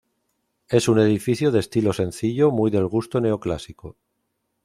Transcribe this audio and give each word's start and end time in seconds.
Es 0.67 0.87
un 0.87 0.97
edificio 0.97 1.51
de 1.51 1.59
estilo 1.59 1.93
sencillo, 1.93 2.49
muy 2.49 2.71
del 2.71 2.87
gusto 2.87 3.21
neoclásico. 3.21 3.97